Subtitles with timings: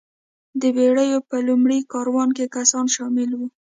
[0.61, 3.47] د بېړیو په لومړي کاروان کې کسان شامل وو.